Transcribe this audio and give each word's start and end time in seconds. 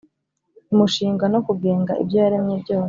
imushinga 0.73 1.23
no 1.33 1.39
kugenga 1.47 1.91
ibyo 2.01 2.15
yaremye 2.23 2.55
byose. 2.63 2.79